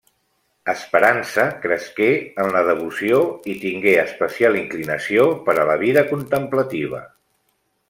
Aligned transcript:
Esperança 0.71 1.43
cresqué 1.65 2.07
en 2.45 2.49
la 2.55 2.63
devoció 2.69 3.21
i 3.53 3.55
tingué 3.67 3.95
especial 4.05 4.59
inclinació 4.63 5.29
per 5.51 5.57
a 5.57 5.69
la 5.73 5.77
vida 5.85 6.07
contemplativa. 6.15 7.05